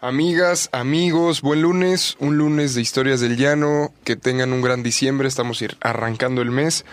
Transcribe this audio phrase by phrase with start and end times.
[0.00, 5.26] Amigas, amigos, buen lunes, un lunes de historias del llano, que tengan un gran diciembre,
[5.26, 6.84] estamos arrancando el mes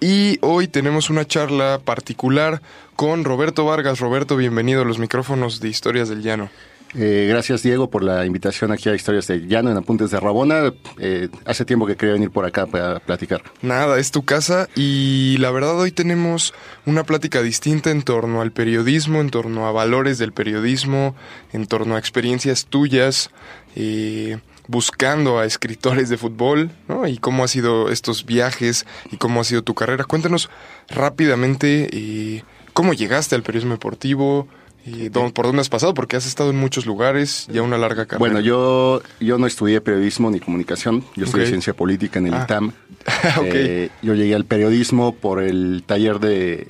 [0.00, 2.62] y hoy tenemos una charla particular
[2.96, 4.00] con Roberto Vargas.
[4.00, 6.48] Roberto, bienvenido a los micrófonos de historias del llano.
[6.96, 10.72] Eh, gracias, Diego, por la invitación aquí a Historias de Llano en Apuntes de Rabona.
[10.98, 13.42] Eh, hace tiempo que quería venir por acá para platicar.
[13.62, 16.54] Nada, es tu casa y la verdad hoy tenemos
[16.86, 21.16] una plática distinta en torno al periodismo, en torno a valores del periodismo,
[21.52, 23.30] en torno a experiencias tuyas,
[23.74, 27.08] eh, buscando a escritores de fútbol, ¿no?
[27.08, 30.04] Y cómo ha sido estos viajes y cómo ha sido tu carrera.
[30.04, 30.48] Cuéntanos
[30.88, 34.46] rápidamente eh, cómo llegaste al periodismo deportivo.
[34.86, 35.94] Y ¿Por dónde has pasado?
[35.94, 38.18] Porque has estado en muchos lugares, ya una larga carrera.
[38.18, 42.42] Bueno, yo, yo no estudié periodismo ni comunicación, yo estudié ciencia política en el Ah.
[42.44, 42.72] ITAM.
[43.44, 46.68] Eh, yo llegué al periodismo por el taller de,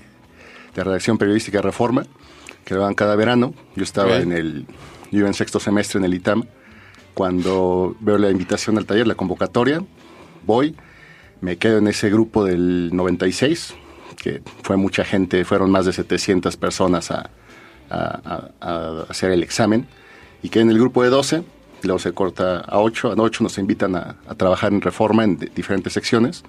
[0.75, 2.05] de redacción periodística Reforma,
[2.65, 3.55] que lo daban cada verano.
[3.77, 4.67] Yo estaba en el,
[5.13, 6.45] yo iba en sexto semestre en el ITAM.
[7.15, 9.85] Cuando veo la invitación al taller, la convocatoria,
[10.45, 10.75] voy,
[11.41, 13.75] me quedo en ese grupo del 96,
[14.17, 17.31] que fue mucha gente, fueron más de 700 personas a,
[17.91, 19.87] a- a- hacer el examen,
[20.43, 21.43] y quedé en el grupo de 12,
[21.83, 25.39] luego se corta a 8, a 8 nos invitan a, a trabajar en reforma en
[25.39, 26.43] de- diferentes secciones,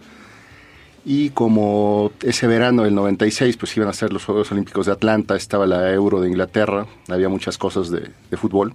[1.08, 5.36] y como ese verano del 96, pues iban a ser los Juegos Olímpicos de Atlanta,
[5.36, 8.74] estaba la Euro de Inglaterra, había muchas cosas de, de fútbol.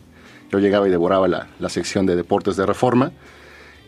[0.53, 3.11] Yo llegaba y devoraba la, la sección de deportes de reforma.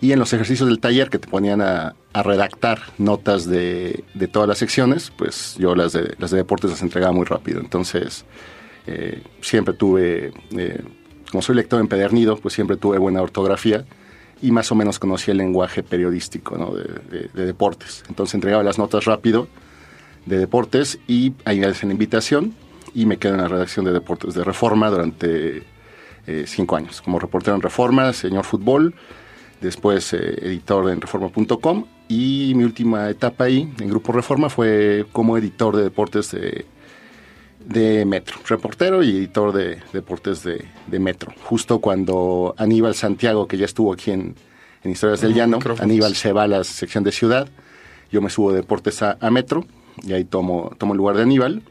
[0.00, 4.26] Y en los ejercicios del taller que te ponían a, a redactar notas de, de
[4.26, 7.60] todas las secciones, pues yo las de, las de deportes las entregaba muy rápido.
[7.60, 8.24] Entonces,
[8.86, 10.80] eh, siempre tuve, eh,
[11.30, 13.84] como soy lector empedernido, pues siempre tuve buena ortografía
[14.40, 16.72] y más o menos conocía el lenguaje periodístico ¿no?
[16.74, 18.02] de, de- de deportes.
[18.08, 19.48] Entonces entregaba las notas rápido
[20.26, 22.54] de deportes y ahí me hacen invitación
[22.94, 25.62] y me quedo en la redacción de deportes de Reforma durante
[26.26, 27.00] eh, cinco años.
[27.02, 28.94] Como reportero en Reforma, señor fútbol,
[29.60, 35.38] después eh, editor en reforma.com y mi última etapa ahí en Grupo Reforma fue como
[35.38, 36.66] editor de deportes de,
[37.66, 41.32] de Metro, reportero y editor de deportes de, de Metro.
[41.44, 44.34] Justo cuando Aníbal Santiago, que ya estuvo aquí en,
[44.84, 45.58] en Historias del Mm, Llano.
[45.80, 47.48] Aníbal se va a la sección de ciudad,
[48.10, 49.64] yo me subo de deportes a, a Metro
[50.02, 51.62] y ahí tomo, tomo el lugar de Aníbal.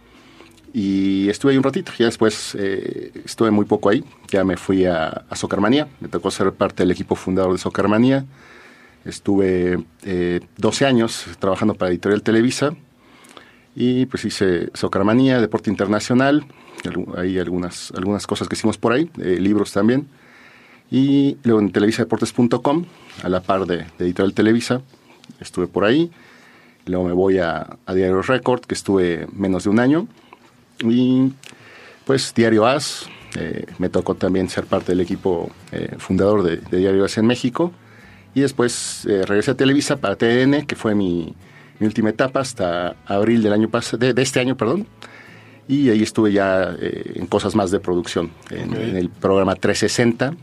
[0.74, 4.86] Y estuve ahí un ratito, ya después eh, estuve muy poco ahí, ya me fui
[4.86, 8.26] a, a Socarmanía, me tocó ser parte del equipo fundador de Socarmanía,
[9.04, 12.74] estuve eh, 12 años trabajando para Editorial Televisa
[13.76, 16.46] y pues hice Socarmanía, Deporte Internacional,
[17.16, 20.08] hay algunas, algunas cosas que hicimos por ahí, eh, libros también,
[20.90, 22.86] y luego en televisadeportes.com,
[23.24, 24.82] a la par de, de Editorial Televisa,
[25.40, 26.12] estuve por ahí,
[26.86, 30.08] luego me voy a, a Diario Record, que estuve menos de un año,
[30.84, 31.32] y
[32.06, 36.78] pues Diario AS, eh, me tocó también ser parte del equipo eh, fundador de, de
[36.78, 37.72] Diario AS en México.
[38.34, 41.34] Y después eh, regresé a Televisa para TDN, que fue mi,
[41.82, 44.88] mi última etapa hasta abril del año pas- de, de este año, perdón.
[45.68, 48.78] Y ahí estuve ya eh, en cosas más de producción, en, Ok.
[48.78, 50.34] en el programa 360.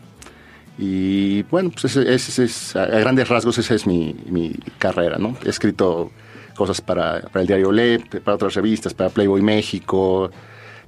[0.79, 5.37] Y bueno, pues ese, ese es, a grandes rasgos esa es mi, mi carrera, ¿no?
[5.45, 6.11] He escrito
[6.57, 10.31] cosas para, para el diario Le, para otras revistas, para Playboy México,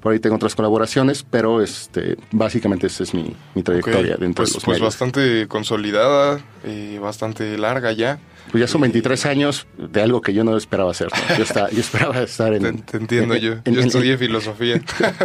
[0.00, 4.50] por ahí tengo otras colaboraciones, pero este básicamente esa es mi, mi trayectoria dentro pues,
[4.50, 4.82] de los pues medios.
[4.94, 8.18] bastante consolidada, eh, bastante larga ya.
[8.50, 11.08] Pues ya son 23 años de algo que yo no esperaba hacer.
[11.12, 11.36] ¿no?
[11.36, 12.62] Yo, esta- yo esperaba estar en...
[12.62, 13.52] Te, te entiendo en- yo.
[13.64, 14.80] en- yo en- estudié filosofía.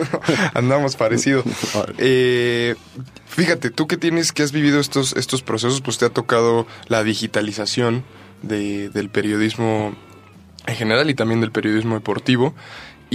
[0.54, 1.44] Andamos parecido.
[1.98, 2.76] Eh,
[3.28, 7.04] fíjate, tú que tienes, que has vivido estos, estos procesos, pues te ha tocado la
[7.04, 8.04] digitalización
[8.44, 9.96] de- del periodismo
[10.68, 12.54] en general y también del periodismo deportivo.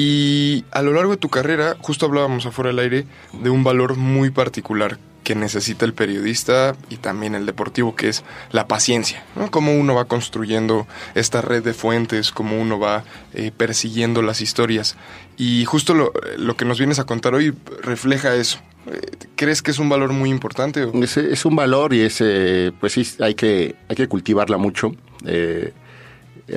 [0.03, 3.97] Y a lo largo de tu carrera, justo hablábamos afuera del aire de un valor
[3.97, 9.23] muy particular que necesita el periodista y también el deportivo, que es la paciencia.
[9.51, 13.05] Cómo uno va construyendo esta red de fuentes, cómo uno va
[13.35, 14.97] eh, persiguiendo las historias.
[15.37, 18.59] Y justo lo, que nos vienes a contar hoy refleja eso.
[18.87, 19.01] Eh,
[19.37, 20.89] ¿Crees que es un valor muy importante?
[20.95, 24.93] es un valor y es, eh, pues sí, hay que, hay que cultivarla mucho.
[25.27, 25.75] Eh,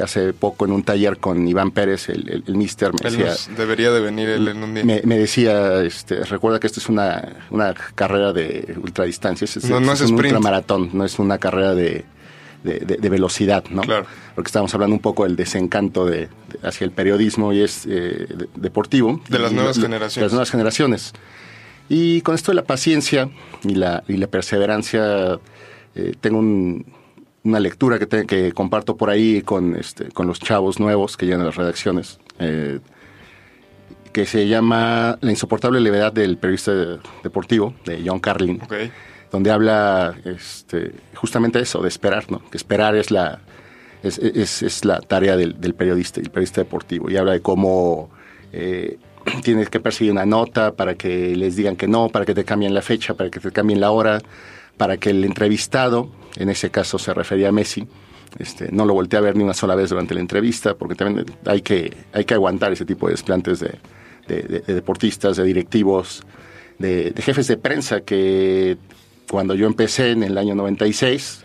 [0.01, 3.33] hace poco en un taller con Iván Pérez, el, el, mister, me decía...
[3.55, 4.83] debería de venir él en un día.
[4.83, 10.01] Me, decía, este, recuerda que esto es una, una carrera de ultradistancia, es, no, es,
[10.01, 12.05] un ultramaratón, no es una carrera de,
[12.63, 13.81] de, velocidad, ¿no?
[13.81, 14.05] Claro.
[14.35, 16.29] Porque estamos hablando un poco del desencanto de,
[16.61, 19.21] hacia el periodismo y es eh, deportivo.
[19.29, 20.15] De las nuevas generaciones.
[20.15, 21.13] De las nuevas generaciones.
[21.89, 23.29] Y con esto de la paciencia
[23.63, 25.39] y la, y la perseverancia,
[25.95, 26.41] eh, tengo
[27.43, 31.41] una lectura que, que comparto por ahí con, este, con los chavos nuevos que llegan
[31.41, 32.79] a las redacciones, eh,
[34.11, 36.71] que se llama La insoportable levedad del periodista
[37.23, 38.61] deportivo, de John Carlin,
[39.31, 42.41] donde habla este, justamente eso, de esperar, ¿no?
[42.49, 43.41] que esperar es la,
[44.03, 48.09] es, es, la tarea del, del, periodista, el periodista deportivo, y habla de cómo...
[48.51, 48.99] Eh,
[49.43, 52.73] tienes que perseguir una nota para que les digan que no, para que te cambien
[52.73, 54.19] la fecha, para que te cambien la hora,
[54.77, 57.87] para que el entrevistado, en ese caso se refería a Messi,
[58.39, 61.25] este, no lo volteé a ver ni una sola vez durante la entrevista, porque también
[61.45, 63.79] hay que, hay que aguantar ese tipo de desplantes de,
[64.27, 66.23] deportistas, de directivos,
[66.79, 68.77] de, jefes de prensa que
[69.29, 71.43] cuando yo empecé en el año 96,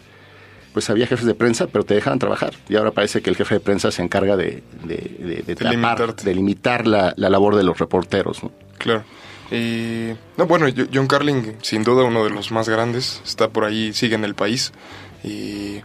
[0.73, 2.55] pues había jefes de prensa, pero te dejaban trabajar.
[2.69, 7.15] Y ahora parece que el jefe de prensa se encarga de, de, de, limitar la,
[7.17, 8.41] labor de los reporteros.
[8.79, 9.05] Claro.
[9.51, 13.93] Y, no, bueno, John Carling, sin duda uno de los más grandes, está por ahí,
[13.93, 14.73] sigue en el país.
[15.25, 15.81] Y,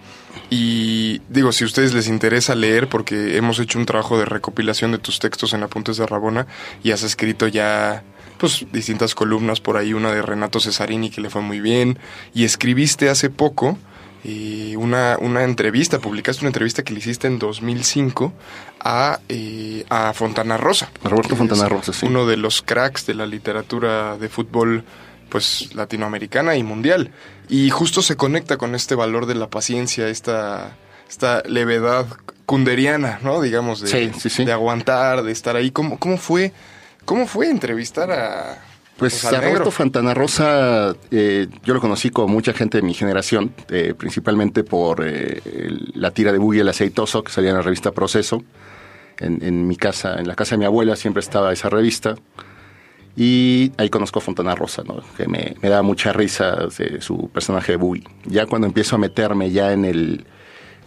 [0.50, 4.92] y, digo, si a ustedes les interesa leer, porque hemos hecho un trabajo de recopilación
[4.92, 6.48] de tus textos en Apuntes de Rabona
[6.84, 8.04] y has escrito ya
[8.38, 11.98] pues distintas columnas por ahí, una de Renato Cesarini que le fue muy bien,
[12.34, 13.78] y escribiste hace poco
[14.24, 18.34] y una, una entrevista, publicaste una entrevista que le hiciste en 2005
[18.84, 20.90] a, eh, a Fontana Rosa.
[21.04, 22.06] Roberto Fontana Rosa, sí.
[22.06, 24.84] Uno de los cracks de la literatura de fútbol
[25.30, 27.12] pues latinoamericana y mundial.
[27.50, 30.76] Y justo se conecta con este valor de la paciencia, esta,
[31.10, 32.06] esta levedad
[32.46, 33.42] kunderiana, ¿no?
[33.42, 34.12] Digamos, de,
[34.46, 35.72] de aguantar, de estar ahí.
[35.72, 36.54] ¿Cómo, cómo, fue,
[37.06, 38.60] ¿Cómo fue entrevistar a,
[38.98, 43.54] pues a Roberto Fontana Rosa, eh, yo lo conocí con mucha gente de mi generación,
[43.70, 45.42] eh, principalmente por eh,
[45.96, 48.44] la tira de Buggy el Aceitoso, que salía en la revista Proceso.
[49.24, 52.16] En, mi casa, en la casa de mi abuela, siempre estaba esa revista.
[53.16, 55.02] Y ahí conozco a Fontana Rosa, ¿no?
[55.16, 58.04] que me, da mucha risa de su personaje de Buggy.
[58.26, 60.26] Ya cuando empiezo a meterme ya en el,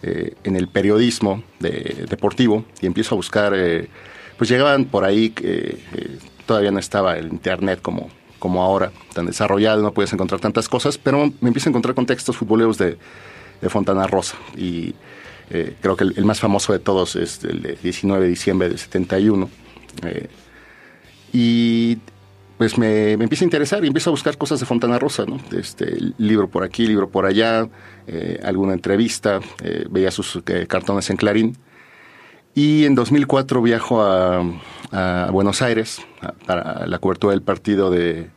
[0.01, 3.53] en el periodismo deportivo y empiezo a buscar,
[4.37, 5.33] pues llegaban por ahí
[6.47, 10.97] todavía no estaba el Internet como, como ahora, tan desarrollado, no puedes encontrar tantas cosas,
[10.97, 12.97] pero me empiezo a encontrar con textos futboleros de,
[13.61, 14.37] de Fontana Rosa.
[14.55, 14.95] Y
[15.49, 18.77] eh, creo que el, más famoso de todos es el de 19 de diciembre del
[18.77, 19.49] 71.
[20.03, 20.27] Eh,
[21.33, 21.97] y
[22.57, 25.39] pues me, me, empieza a interesar y empiezo a buscar cosas de Fontana Rosa, ¿no?
[25.57, 27.67] Este, libro por aquí, libro por allá,
[28.07, 29.39] eh, alguna entrevista,
[29.89, 31.57] veía sus cartones en Clarín.
[32.55, 34.43] Y en 2004 viajo a,
[35.31, 36.01] Buenos Aires
[36.45, 38.29] para la cobertura del partido de,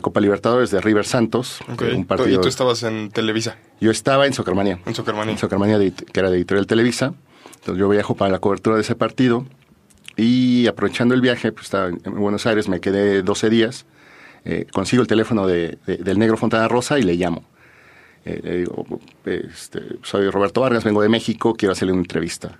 [0.00, 1.60] Copa Libertadores de River Santos.
[1.68, 3.56] Un partido, ¿Y tú estabas en Televisa?
[3.80, 4.80] Yo estaba en Socarmanía.
[4.86, 5.32] En Socarmanía.
[5.32, 7.14] En Socarmanía, que era de Editorial Televisa.
[7.54, 9.46] Entonces yo viajo para la cobertura de ese partido
[10.16, 13.86] y aprovechando el viaje, pues estaba en Buenos Aires, me quedé 12 días,
[14.44, 17.44] eh, consigo el teléfono de, del negro Fontana Rosa y le llamo.
[18.24, 18.86] Eh, le digo,
[19.24, 22.58] este, soy Roberto Vargas, vengo de México, quiero hacerle una entrevista.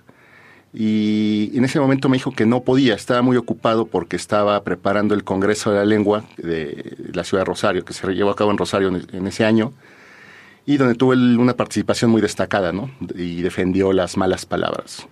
[0.77, 5.15] Y en ese momento me dijo que no podía, estaba muy ocupado porque estaba preparando
[5.15, 8.51] el Congreso de la Lengua de la ciudad de Rosario, que se llevó a cabo
[8.51, 9.71] en Rosario en ese año,
[10.65, 12.91] y donde tuve una participación muy destacada, ¿no?
[13.15, 15.07] Y defendió las malas palabras.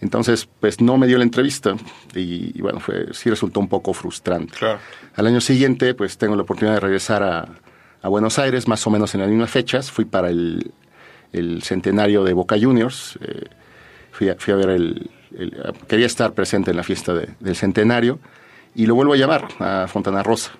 [0.00, 1.74] Entonces, pues no me dio la entrevista
[2.14, 4.54] y, bueno, fue, sí resultó un poco frustrante.
[5.16, 7.48] Al año siguiente, pues tengo la oportunidad de regresar a,
[8.08, 9.90] Buenos Aires, más o menos en las mismas fechas.
[9.90, 10.72] Fui para el,
[11.62, 13.18] centenario de Boca Juniors.
[13.20, 13.44] Eh,
[14.38, 15.10] fui a, ver el,
[15.86, 18.18] Quería estar presente en la fiesta del centenario
[18.74, 20.52] y lo vuelvo a llamar a Fontana Rosa.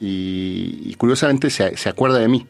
[0.00, 2.46] Y, curiosamente se, se, acuerda de mí.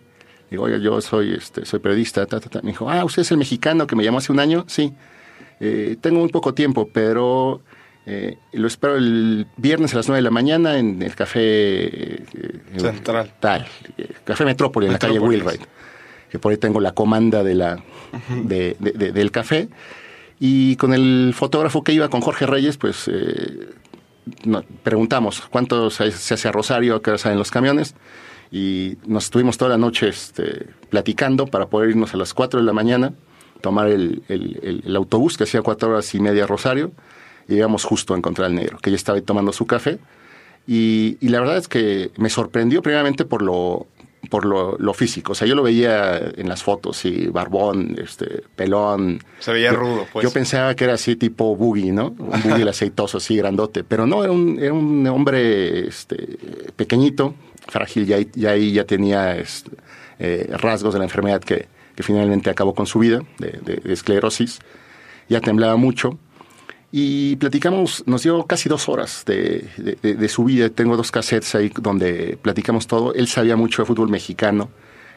[0.50, 2.26] Digo, oye, yo soy, este, soy periodista.
[2.62, 4.64] Me dijo, ah, ¿usted es el mexicano que me llamó hace un año?
[4.66, 4.92] Sí.
[5.61, 7.61] Eh, tengo muy poco tiempo, pero
[8.06, 12.25] eh, lo espero el viernes a las 9 de la mañana en el café eh,
[12.76, 13.33] Central.
[13.40, 13.66] Tal,
[14.25, 15.62] Café Metrópoli, en la calle Wheelwright.
[16.30, 17.83] Que por ahí tengo la comanda de la,
[18.44, 19.68] de, del café.
[20.46, 23.70] Y con el fotógrafo que iba con Jorge Reyes, pues eh,
[24.82, 27.94] preguntamos cuánto se, hace a Rosario, qué hora salen los camiones.
[28.52, 32.66] Y nos estuvimos toda la noche este, platicando para poder irnos a las 4 de
[32.66, 33.14] la mañana,
[33.62, 34.22] tomar el,
[34.94, 36.92] autobús que hacía cuatro horas y media a Rosario.
[37.48, 39.98] Y llegamos justo a encontrar al negro, que ya estaba ahí tomando su café.
[40.66, 43.86] Y, la verdad es que me sorprendió primeramente por lo
[44.31, 45.33] por lo, lo, físico.
[45.33, 49.21] O sea, yo lo veía en las fotos, y barbón, este, pelón.
[49.38, 50.25] Se veía rudo, pues.
[50.25, 52.14] Yo pensaba que era así tipo boogie, ¿no?
[52.19, 53.85] Un boogie aceitoso, así grandote.
[53.85, 56.38] Pero no, era un, era un hombre este,
[56.76, 57.35] pequeñito,
[57.66, 59.71] frágil, ya, ya ahí ya tenía este,
[60.19, 63.93] eh, rasgos de la enfermedad que, que, finalmente acabó con su vida, de, de, de
[63.93, 64.61] esclerosis.
[65.28, 66.19] Ya temblaba mucho
[66.96, 70.68] y platicamos, nos dio casi dos horas de, de, de, su vida.
[70.68, 73.12] Tengo dos cassettes ahí donde platicamos todo.
[73.14, 74.70] Él sabía mucho de fútbol mexicano.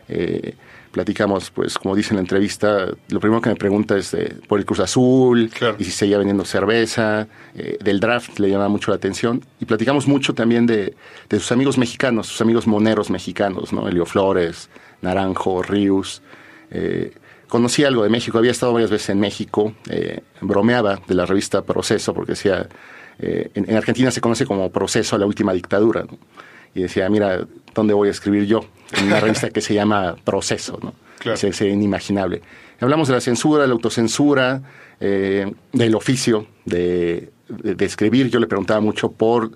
[0.09, 0.55] Eh,
[0.91, 4.57] platicamos, pues, como dice en la entrevista, lo primero que me pregunta es de, por
[4.57, 5.75] el Cruz Azul, claro.
[5.77, 9.45] y si seguía vendiendo cerveza, eh, del draft le llamaba mucho la atención.
[9.59, 10.95] Y platicamos mucho también de,
[11.29, 13.87] de, sus amigos mexicanos, sus amigos moneros mexicanos, ¿no?
[13.87, 14.71] Elio Flores,
[15.03, 16.23] Naranjo, Ríos.
[16.71, 17.13] Eh,
[17.47, 21.63] conocí algo de México, había estado varias veces en México, eh, bromeaba de la revista
[21.63, 22.67] Proceso, porque decía,
[23.19, 26.17] eh, en, en, Argentina se conoce como Proceso a la última dictadura, ¿no?
[26.73, 28.61] y decía, mira, ¿dónde voy a escribir yo?
[28.91, 30.93] En una revista que se llama Proceso, ¿no?
[31.19, 31.39] Claro.
[31.41, 32.41] Es, inimaginable.
[32.79, 34.61] Hablamos de la censura, de la autocensura,
[34.99, 38.29] eh, del oficio de, de, de, escribir.
[38.29, 39.51] Yo le preguntaba mucho por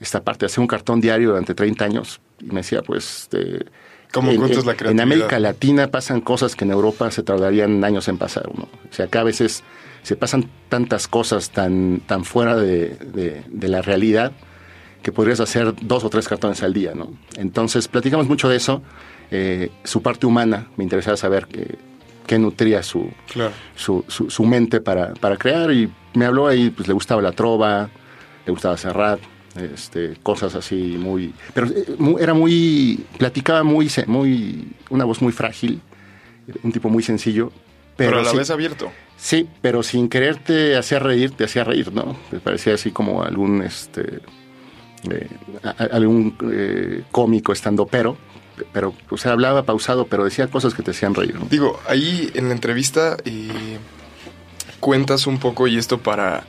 [0.00, 3.28] esta parte hacer un cartón diario durante 30 años, y me decía, pues...
[3.30, 3.64] De,
[4.14, 5.06] ¿Cómo en, encuentras la creatividad?
[5.06, 8.48] En América Latina pasan cosas que en Europa se tardarían años en pasar.
[8.54, 8.62] ¿no?
[8.62, 9.64] O sea, acá a veces
[10.02, 14.32] se pasan tantas cosas tan, tan fuera de, de, de, la realidad
[15.02, 16.94] que podrías hacer dos o tres cartones al día.
[16.94, 17.12] ¿no?
[17.36, 18.82] Entonces, platicamos mucho de eso.
[19.32, 21.76] Eh, su parte humana, me interesaba saber qué,
[22.26, 23.52] qué nutría su, claro.
[23.74, 25.72] su, su, su, mente para, para crear.
[25.72, 27.90] Y me habló ahí, pues le gustaba la trova,
[28.46, 29.20] le gustaba Serrat,
[29.56, 31.68] este, cosas así muy pero
[32.18, 35.80] era muy platicaba muy muy una voz muy frágil
[36.62, 37.52] un tipo muy sencillo
[37.96, 41.44] pero, pero a la sí, vez abierto sí pero sin querer te hacía reír te
[41.44, 44.20] hacía reír no me parecía así como algún este
[45.10, 45.28] eh,
[45.90, 48.16] algún eh, cómico estando pero
[48.72, 51.46] pero o sea hablaba pausado pero decía cosas que te hacían reír ¿no?
[51.48, 53.78] digo ahí en la entrevista eh,
[54.80, 56.44] cuentas un poco y esto para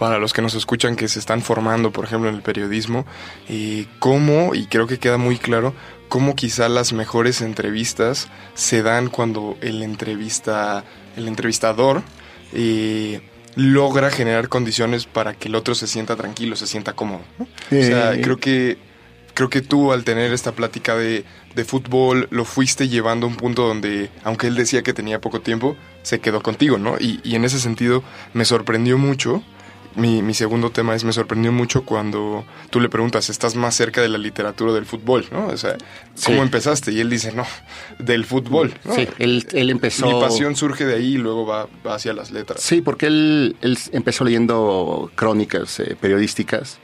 [0.00, 3.04] para los que nos escuchan que se están formando, por ejemplo, en el periodismo,
[3.50, 5.74] y cómo, y creo que queda muy claro,
[6.08, 10.84] cómo quizá las mejores entrevistas se dan cuando el entrevista,
[11.18, 12.02] el entrevistador
[12.54, 13.20] eh,
[13.56, 17.20] logra generar condiciones para que el otro se sienta tranquilo, se sienta cómodo.
[17.38, 17.46] ¿no?
[17.70, 17.80] Eh.
[17.80, 18.78] O sea, creo que
[19.34, 23.36] creo que tú al tener esta plática de, de, fútbol lo fuiste llevando a un
[23.36, 26.96] punto donde, aunque él decía que tenía poco tiempo, se quedó contigo, ¿no?
[26.98, 28.02] Y, y en ese sentido
[28.32, 29.42] me sorprendió mucho
[29.96, 34.00] mi, mi, segundo tema es, me sorprendió mucho cuando tú le preguntas, estás más cerca
[34.00, 35.46] de la literatura del fútbol, ¿no?
[35.46, 35.76] O sea,
[36.24, 36.42] ¿cómo sí.
[36.42, 36.92] empezaste?
[36.92, 37.46] Y él dice, no,
[37.98, 38.74] del fútbol.
[38.84, 38.94] ¿no?
[38.94, 40.06] Sí, él, él, empezó...
[40.06, 42.62] Mi pasión surge de ahí y luego va, va hacia las letras.
[42.62, 46.78] Sí, porque él, él empezó leyendo crónicas eh, periodísticas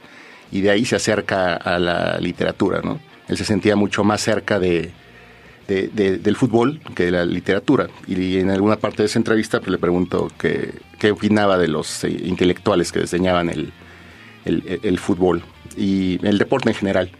[0.51, 2.99] y de ahí se acerca a la literatura, ¿no?
[3.27, 4.91] Él se sentía mucho más cerca de,
[5.67, 7.87] de, de, del fútbol que de la literatura.
[8.07, 12.03] Y en alguna parte de esa entrevista pues, le pregunto qué, qué opinaba de los
[12.03, 13.71] eh, intelectuales que desdeñaban el,
[14.45, 15.43] el, fútbol
[15.75, 17.11] y el deporte en general.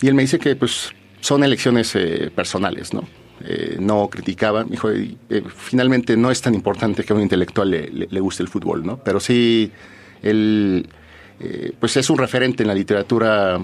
[0.00, 3.08] Y él me dice que pues, son elecciones eh, personales, ¿no?
[3.44, 4.88] Eh, no criticaba, dijo,
[5.56, 8.86] finalmente no es tan importante que a un intelectual le, le, le guste el fútbol,
[8.86, 8.98] ¿no?
[8.98, 9.72] Pero sí,
[10.22, 10.88] él
[11.80, 13.58] pues es un referente en la literatura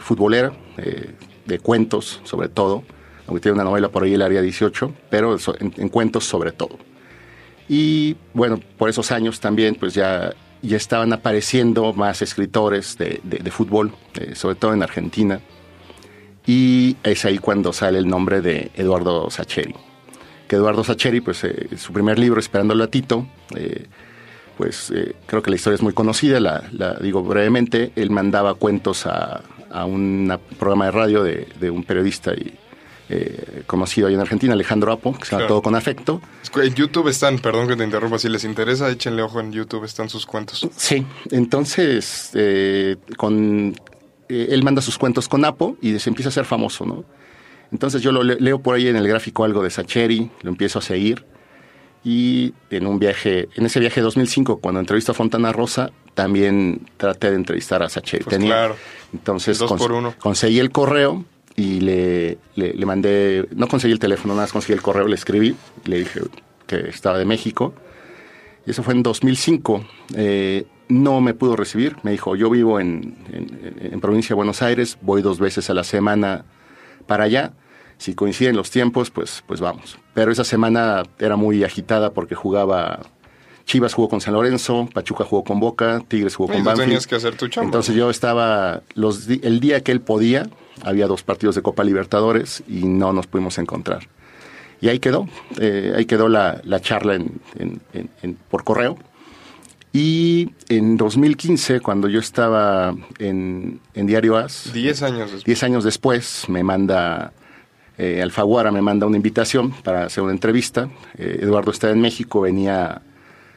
[0.00, 0.52] futbolera,
[1.46, 2.82] de cuentos sobre todo,
[3.26, 6.78] aunque tiene una novela por ahí, el área 18, pero en, en, cuentos sobre todo.
[7.68, 13.50] Y bueno, por esos años también pues ya, ya estaban apareciendo más escritores de, de,
[13.50, 15.40] fútbol, eh, sobre todo en Argentina,
[16.46, 19.74] y es ahí cuando sale el nombre de Eduardo Sacheri.
[20.46, 23.86] Que Eduardo Sacheri, pues eh, su primer libro, Esperándolo a Tito, eh,
[24.58, 24.92] pues
[25.26, 29.42] creo que la historia es muy conocida, la, la digo brevemente, él mandaba cuentos a,
[29.74, 32.54] a un programa de radio de, de un periodista y,
[33.10, 35.48] eh, conocido ahí en Argentina, Alejandro Apo, que se llama claro.
[35.48, 36.22] Todo con Afecto.
[36.56, 40.08] En YouTube están, perdón que te interrumpa, si les interesa, échenle ojo en YouTube, están
[40.08, 40.66] sus cuentos.
[40.76, 43.74] Sí, entonces, eh, con,
[44.30, 47.04] eh, él manda sus cuentos con Apo y se empieza a ser famoso, ¿no?
[47.72, 50.82] Entonces yo lo leo por ahí en el gráfico algo de Sacheri, lo empiezo a
[50.82, 51.26] seguir
[52.04, 56.82] y en un viaje, en ese viaje de 2005, cuando entrevisto a Fontana Rosa, también
[56.98, 58.24] traté de entrevistar a Sacheri.
[58.24, 58.76] Pues Tenía, claro.
[59.12, 60.14] Entonces Dos por uno.
[60.18, 61.24] conseguí el correo
[61.56, 65.14] y le, le, le, mandé, no conseguí el teléfono, nada más conseguí el correo, le
[65.14, 65.56] escribí,
[65.86, 66.20] le dije
[66.66, 67.74] que estaba de México.
[68.66, 69.84] Y eso fue en 2005.
[70.14, 74.60] Eh, no me pudo recibir, me dijo, yo vivo en, en, en, provincia de Buenos
[74.60, 76.44] Aires, voy dos veces a la semana
[77.06, 77.52] para allá.
[78.04, 79.96] Si coinciden los tiempos, pues, pues vamos.
[80.12, 83.00] Pero esa semana era muy agitada porque jugaba
[83.64, 86.86] Chivas jugó con San Lorenzo, Pachuca jugó con Boca, Tigres jugó Y con Banfield.
[86.88, 87.64] tenías que hacer tu chamba.
[87.68, 90.50] Entonces yo estaba los el día que él podía,
[90.82, 94.06] había dos partidos de Copa Libertadores y no nos pudimos encontrar.
[94.82, 95.26] Y ahí quedó,
[95.58, 97.80] eh, ahí quedó la, la charla en- en-
[98.22, 98.98] en- por correo.
[99.94, 105.44] Y en 2015, cuando yo estaba en, en Diario As, Diez años después.
[105.44, 107.32] Diez años después me manda,
[107.98, 110.88] eh, Alfaguara me manda una invitación para hacer una entrevista.
[111.16, 113.02] Eh, Eduardo está en México, venía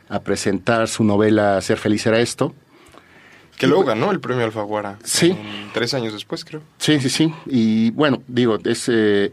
[0.09, 2.53] a presentar su novela Ser feliz era esto.
[3.57, 4.99] Que luego ganó el premio Alfaguara.
[5.03, 5.35] Sí.
[5.73, 6.61] tres años después, creo.
[6.77, 7.33] Sí, sí, sí.
[7.47, 9.31] Y bueno, digo, es, eh,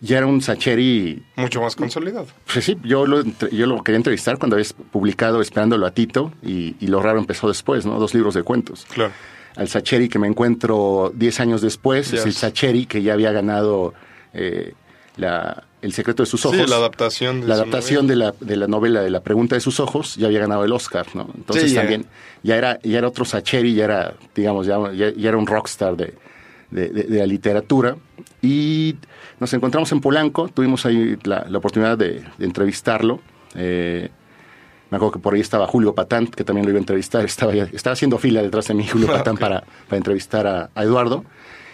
[0.00, 1.22] ya era un Sacheri.
[1.36, 2.26] Mucho más consolidado.
[2.52, 6.76] Pues sí, yo lo, yo lo quería entrevistar cuando había publicado Esperándolo a Tito y,
[6.78, 7.98] y Lo Raro empezó después, ¿no?
[7.98, 8.86] Dos libros de cuentos.
[8.92, 9.12] Claro.
[9.56, 13.94] al Sacheri que me encuentro 10 años después, es el Sacheri que ya había ganado
[14.34, 14.74] eh,
[15.16, 16.58] la, El secreto de sus ojos.
[16.58, 19.60] Sí, la adaptación de La adaptación de la, de la novela de La pregunta de
[19.60, 21.28] sus ojos ya había ganado el Oscar, ¿no?
[21.36, 22.06] Entonces Sí, también
[22.42, 25.96] ya era, ya era otro Sacheri, ya era, digamos, ya, ya- ya era un rockstar
[25.96, 26.14] de,
[26.70, 27.96] de, de- de la literatura.
[28.42, 28.96] Y
[29.40, 33.20] nos encontramos en Polanco, tuvimos ahí la, la oportunidad de, de entrevistarlo.
[33.54, 34.08] Eh,
[34.90, 37.24] me acuerdo que por ahí estaba Julio Patán, que también lo iba a entrevistar.
[37.24, 40.82] Estaba, estaba haciendo fila detrás de mí Julio Ah, Patán para, para entrevistar a, a
[40.82, 41.24] Eduardo.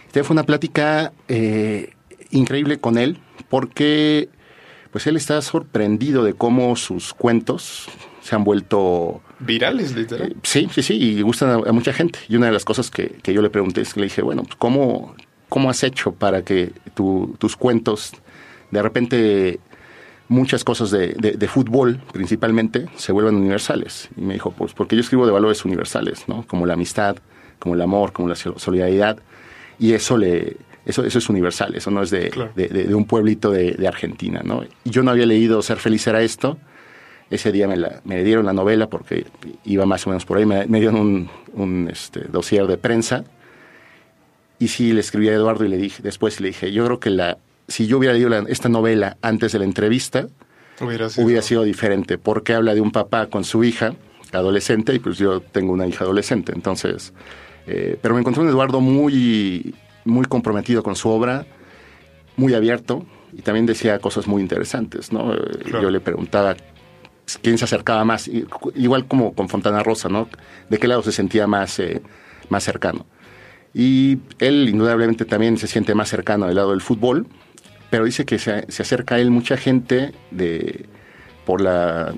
[0.00, 1.93] Entonces fue una plática eh,
[2.30, 3.18] increíble con él,
[3.49, 4.28] porque
[4.90, 7.87] pues él está sorprendido de cómo sus cuentos
[8.22, 9.22] se han vuelto...
[9.38, 10.32] Virales, literal.
[10.32, 12.18] eh, sí, sí, sí, y gustan a, a mucha gente.
[12.28, 14.42] Y una de las cosas que, que yo le pregunté es que le dije, bueno,
[14.42, 15.14] pues ¿cómo,
[15.49, 18.12] cómo has hecho para que tu- tus cuentos,
[18.70, 19.60] de repente
[20.28, 24.08] muchas cosas de, de- de fútbol principalmente, se vuelvan universales?
[24.16, 26.44] Y me dijo, pues porque yo escribo de valores universales, ¿no?
[26.46, 27.16] Como la amistad,
[27.58, 29.18] como el amor, como la sol- solidaridad.
[29.78, 30.56] Y eso le...
[30.87, 32.52] Eso, eso es universal, eso no es de, Claro.
[32.56, 34.64] de- de- de un pueblito de, Argentina, ¿no?
[34.84, 36.56] Yo no había leído Ser feliz era esto,
[37.30, 39.26] ese día me, la- me dieron la novela porque
[39.64, 43.25] iba más o menos por ahí, me, me dieron un, un, este, dossier de prensa
[44.58, 47.10] y sí le escribí a Eduardo y le dije, después le dije, yo creo que
[47.10, 50.28] la, si yo hubiera leído la- esta novela antes de la entrevista,
[50.80, 51.26] Hubiera sido.
[51.26, 53.94] hubiera sido diferente, porque habla de un papá con su hija
[54.32, 57.12] adolescente y pues yo tengo una hija adolescente, entonces,
[57.66, 61.47] eh, pero me encontré un Eduardo muy, muy comprometido con su obra,
[62.37, 65.35] muy abierto y también decía cosas muy interesantes, ¿no?
[65.35, 65.83] Eh, Claro.
[65.83, 66.57] Yo le preguntaba
[67.42, 68.28] quién se acercaba más,
[68.74, 70.29] igual como con Fontana Rosa, ¿no?
[70.68, 72.03] De qué lado se sentía más, eh,
[72.48, 73.07] más cercano.
[73.72, 77.27] Y él indudablemente también se siente más cercano del lado del fútbol,
[77.88, 80.87] pero dice que se, se acerca a él mucha gente de,
[81.44, 82.14] por la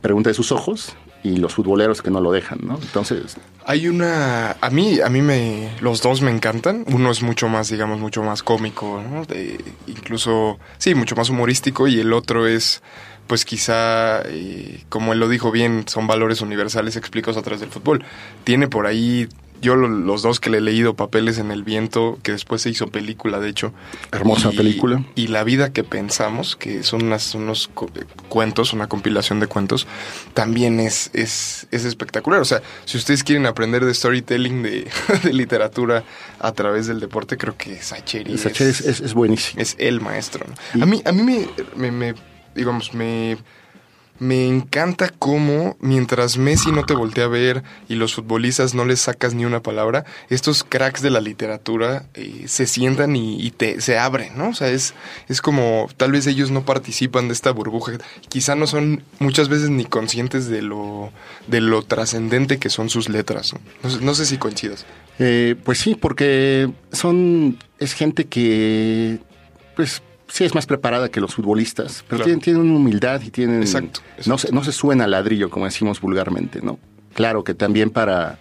[0.00, 2.78] pregunta de sus ojos y los futboleros que no lo dejan, ¿no?
[2.80, 4.52] Entonces, Hay una.
[4.60, 5.70] A mí, a mí me.
[5.80, 6.84] Los dos me encantan.
[6.86, 9.24] Uno es mucho más, digamos, mucho más cómico, ¿no?
[9.24, 10.58] De- incluso.
[10.78, 11.88] Sí, mucho más humorístico.
[11.88, 12.82] Y el otro es.
[13.26, 17.70] Pues quizá, eh, como él lo dijo bien, son valores universales explicados a través del
[17.70, 18.04] fútbol.
[18.44, 19.28] Tiene por ahí.
[19.62, 22.68] Yo lo- los dos que le he leído, Papeles en el Viento, que después se
[22.68, 23.72] hizo película, de hecho.
[24.12, 25.02] Hermosa Y- película.
[25.14, 27.88] Y La vida que pensamos, que son unas- unos cu-
[28.28, 29.86] cuentos, una compilación de cuentos,
[30.34, 32.40] también es, es, es espectacular.
[32.40, 34.86] O sea, si ustedes quieren aprender de storytelling, de,
[35.22, 36.04] de literatura
[36.40, 39.62] a través del deporte, creo que Sacheri, Sacheri es, es- es buenísimo.
[39.62, 40.44] es el maestro.
[40.74, 40.82] ¿no?
[40.82, 42.14] A mí, a mí me, me, me-
[42.54, 43.36] digamos, me,
[44.18, 49.00] me encanta cómo mientras Messi no te voltea a ver y los futbolistas no les
[49.00, 53.98] sacas ni una palabra, estos cracks de la literatura eh, se sientan y, te, se
[53.98, 54.50] abren, ¿no?
[54.50, 54.94] O sea, es,
[55.28, 57.92] es como tal vez ellos no participan de esta burbuja,
[58.28, 61.10] quizá no son muchas veces ni conscientes de lo,
[61.48, 63.52] de lo trascendente que son sus letras.
[63.52, 63.60] ¿no?
[63.82, 64.86] No sé, no sé si coincidas.
[65.18, 69.18] Eh, pues sí, porque son es gente que
[69.74, 72.24] pues sí es más preparada que los futbolistas, pero Claro.
[72.24, 74.30] tienen, tienen una humildad y tienen Exacto, exacto.
[74.30, 76.78] no se no se suben al ladrillo como decimos vulgarmente, ¿no?
[77.14, 78.38] Claro que también para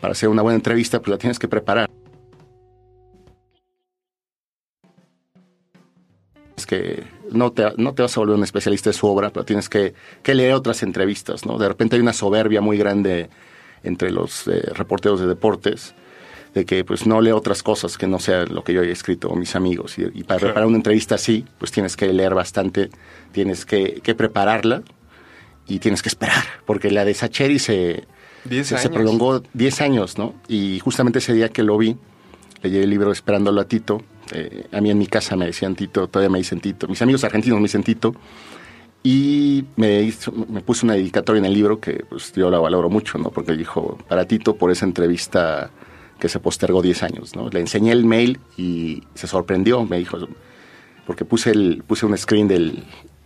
[0.00, 1.90] para hacer una buena entrevista pues la tienes que preparar.
[6.56, 9.44] Es que no te, no te vas a volver un especialista de su obra, pero
[9.44, 11.58] tienes que, que leer otras entrevistas, ¿no?
[11.58, 13.28] De repente hay una soberbia muy grande
[13.82, 15.94] entre los eh, reporteros de deportes
[16.56, 19.28] de que pues no leo otras cosas que no sea lo que yo haya escrito
[19.28, 19.98] o mis amigos.
[19.98, 20.40] Y, y para Claro.
[20.40, 22.88] preparar una entrevista así, pues tienes que leer bastante,
[23.30, 24.82] tienes que, que prepararla
[25.68, 28.04] y tienes que esperar, porque la de Sacheri se,
[28.64, 30.32] se, prolongó 10 años, ¿no?
[30.48, 31.96] Y justamente ese día que lo vi,
[32.62, 34.02] le llevé el libro esperándolo a Tito.
[34.32, 36.88] eh, a mí en mi casa me decían Tito, todavía me dicen Tito.
[36.88, 38.14] Mis amigos argentinos me dicen Tito.
[39.02, 42.88] Y me, hizo- me puso una dedicatoria en el libro que pues, yo la valoro
[42.90, 43.30] mucho, ¿no?
[43.30, 45.70] Porque dijo, para Tito, por esa entrevista
[46.18, 47.48] que se postergó 10 años, ¿no?
[47.48, 50.18] Le enseñé el mail y se sorprendió, me dijo,
[51.06, 52.84] porque puse, el, puse un screen del,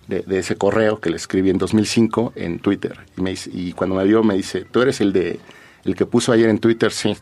[0.08, 2.98] de, ese correo que le escribí en 2005 en Twitter.
[3.16, 5.40] Y, me y cuando me vio me dice, tú eres el de
[5.84, 7.16] el que puso ayer en Twitter, sí.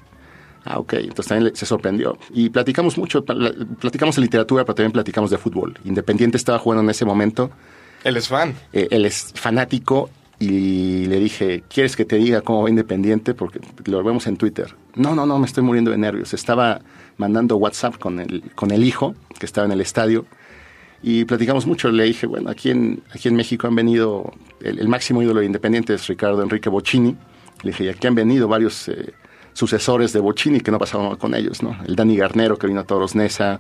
[0.65, 0.95] Ah, ok.
[0.95, 2.19] Entonces también se sorprendió.
[2.31, 5.79] Y platicamos mucho, platicamos de literatura, pero también platicamos de fútbol.
[5.85, 7.51] Independiente estaba jugando en ese momento.
[8.05, 8.55] Él es fan.
[8.73, 13.35] Eh, él es fanático y le dije, ¿quieres que te diga cómo va Independiente?
[13.35, 14.75] Porque lo vemos en Twitter.
[14.95, 16.33] No, no, no, me estoy muriendo de nervios.
[16.33, 16.81] Estaba
[17.17, 20.27] mandando WhatsApp con el, con el hijo que estaba en el estadio
[21.03, 21.91] y platicamos mucho.
[21.91, 25.95] Le dije, bueno, aquí en, aquí en México han venido, el, máximo ídolo de Independiente
[25.95, 27.17] es Ricardo Enrique Bocini.
[27.63, 29.15] Le dije, y aquí han venido varios eh,
[29.55, 31.77] sucesores de Bocini que no pasaban con ellos, ¿no?
[31.85, 33.59] El Dani Garnero que vino a Toros Nesa,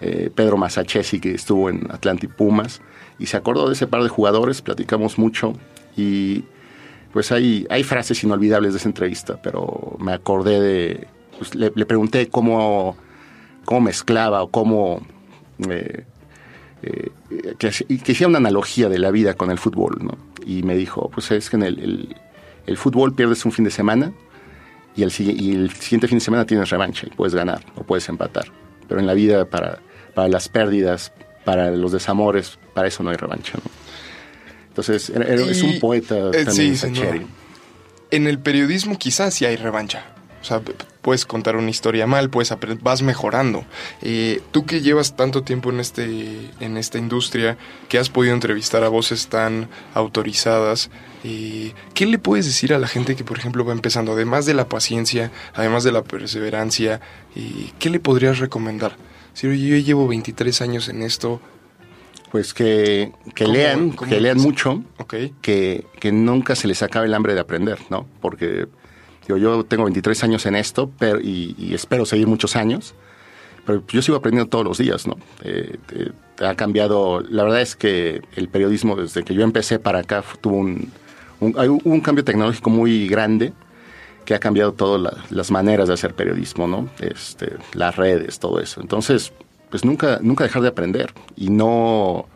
[0.00, 2.80] eh, Pedro Masachesi que estuvo en Atlantic Pumas.
[3.18, 5.54] Y se acordó de ese par de jugadores, platicamos mucho
[5.96, 6.44] y
[7.12, 11.06] pues hay, hay frases inolvidables de esa entrevista, pero me acordé de,
[11.38, 12.96] pues, le, pregunté cómo,
[13.64, 15.00] cómo mezclaba o cómo...
[15.68, 16.04] Eh,
[16.82, 17.10] eh,
[17.58, 20.16] que, que hacía una analogía de la vida con el fútbol, ¿no?
[20.46, 22.16] Y me dijo, pues es que en el,
[22.66, 24.12] el, fútbol pierdes un fin de semana
[24.96, 28.08] y el, y el, siguiente fin de semana tienes revancha y puedes ganar o puedes
[28.08, 28.46] empatar.
[28.88, 29.80] Pero en la vida, para,
[30.14, 31.12] para las pérdidas,
[31.44, 33.79] para los desamores, para eso no hay revancha, ¿no?
[34.80, 37.28] Entonces, es un poeta eh, también,
[38.10, 40.06] En el periodismo quizás sí hay revancha.
[40.40, 40.62] O sea,
[41.02, 43.66] puedes contar una historia mal, puedes vas mejorando.
[44.00, 47.58] Eh, tú que llevas tanto tiempo en, este, en esta industria,
[47.90, 50.90] que has podido entrevistar a voces tan autorizadas,
[51.24, 54.12] eh, ¿qué le puedes decir a la gente que, por ejemplo, va empezando?
[54.12, 57.02] Además de la paciencia, además de la perseverancia,
[57.78, 58.96] ¿qué le podrías recomendar?
[59.34, 61.40] Si yo llevo 23 años en esto,
[62.30, 67.34] pues que, que lean, que lean mucho, que, que, nunca se les acabe el hambre
[67.34, 68.06] de aprender, ¿no?
[68.20, 68.66] Porque
[69.26, 72.94] digo, yo tengo 23 años en esto pero, y, espero seguir muchos años,
[73.66, 75.16] pero yo sigo aprendiendo todos los días, ¿no?
[75.42, 76.10] Eh, eh,
[76.44, 80.56] ha cambiado, la verdad es que el periodismo desde que yo empecé para acá tuvo
[80.56, 80.90] un,
[81.40, 83.52] un, hay un cambio tecnológico muy grande
[84.24, 86.88] que ha cambiado todas las maneras de hacer periodismo, ¿no?
[87.00, 88.80] Este, las redes, todo eso.
[88.80, 89.32] Entonces,
[89.70, 92.26] pues nunca, nunca dejar de aprender y no,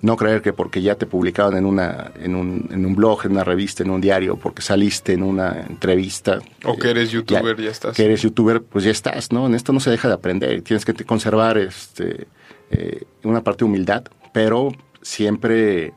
[0.00, 3.32] no creer que porque ya te publicaron en, una, en, un, en un blog, en
[3.32, 6.40] una revista, en un diario, porque saliste en una entrevista.
[6.64, 7.96] O que eres youtuber, ya, estás.
[7.96, 9.46] Que eres youtuber, pues ya estás, ¿no?
[9.46, 10.62] En esto no se deja de aprender.
[10.62, 12.26] Tienes que conservar este,
[12.70, 14.72] eh, una parte de humildad, pero
[15.02, 15.92] siempre,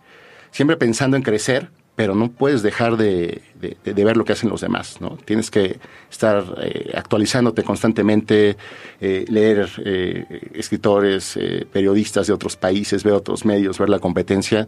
[0.51, 3.41] siempre pensando en crecer pero no puedes dejar de,
[3.85, 5.17] ver lo que hacen los demás, ¿no?
[5.23, 5.79] Tienes que
[6.11, 8.57] estar eh, actualizándote constantemente,
[8.99, 11.39] eh, leer eh, escritores,
[11.71, 14.67] periodistas de otros países, ver otros medios, ver la competencia.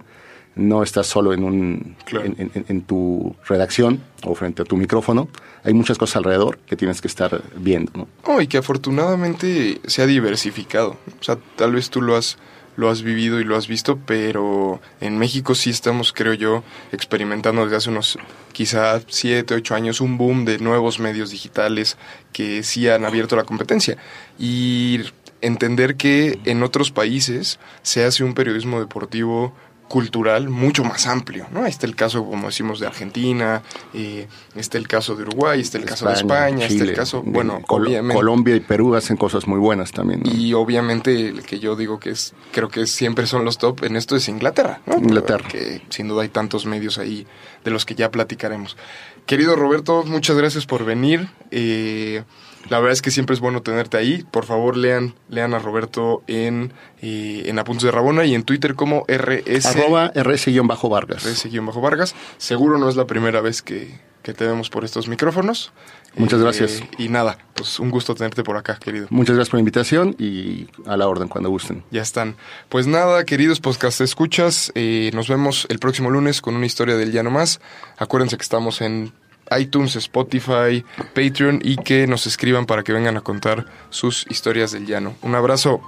[0.56, 5.28] No estás solo en, un, en, tu redacción o frente a tu micrófono.
[5.64, 8.08] Hay muchas cosas alrededor que tienes que estar viendo, ¿no?
[8.24, 10.98] Oh, y que afortunadamente se ha diversificado.
[11.20, 12.40] O sea, tal vez tú lo has
[12.78, 17.64] lo has vivido y lo has visto, pero en México sí estamos, creo yo, experimentando
[17.64, 18.18] desde hace unos
[18.54, 21.98] quizá 7, 8 años un boom de nuevos medios digitales
[22.32, 23.98] que sí han abierto la competencia.
[24.40, 25.02] Y
[25.42, 29.54] entender que en otros países se hace un periodismo deportivo
[29.88, 31.66] cultural mucho más amplio, ¿no?
[31.66, 35.86] Está el caso, como decimos, de Argentina, eh, está el caso de Uruguay, está el
[35.86, 40.22] caso de España, está el caso, bueno, Colombia y Perú hacen cosas muy buenas también.
[40.26, 43.96] Y obviamente el que yo digo que es, creo que siempre son los top en
[43.96, 44.98] esto es Inglaterra, ¿no?
[44.98, 45.48] Inglaterra.
[45.48, 47.26] Que sin duda hay tantos medios ahí
[47.64, 48.78] de los que ya platicaremos.
[49.26, 51.28] Querido Roberto, muchas gracias por venir.
[51.52, 52.24] Eh,
[52.70, 54.26] la verdad es que siempre es bueno tenerte ahí.
[54.32, 58.76] Por favor, lean, lean a Roberto en, eh, en Apuntes de Rabona y en Twitter
[58.76, 59.66] como RS.
[59.66, 61.24] Arroba RS-Vargas.
[61.26, 62.16] RS-Vargas.
[62.38, 65.72] Seguro no es la primera vez que, que te vemos por estos micrófonos.
[66.18, 66.82] Muchas gracias.
[66.82, 69.08] Eh, y nada, pues un gusto tenerte por acá, querido.
[69.10, 71.84] Muchas gracias por la invitación y a la orden cuando gusten.
[71.92, 72.36] Ya están.
[72.70, 77.12] Pues nada, queridos podcast escuchas, eh, nos vemos el próximo lunes con una historia del
[77.12, 77.62] ya no más.
[77.98, 79.14] Acuérdense que estamos en
[79.58, 80.84] iTunes, Spotify,
[81.14, 85.16] Patreon y que nos escriban para que vengan a contar sus historias del llano.
[85.22, 85.82] Un abrazo.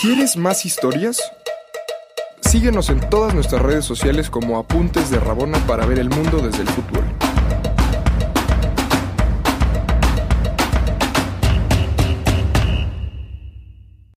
[0.00, 1.20] ¿Quieres más historias?
[2.40, 6.62] Síguenos en todas nuestras redes sociales como Apuntes de Rabona para ver el mundo desde
[6.62, 7.04] el fútbol.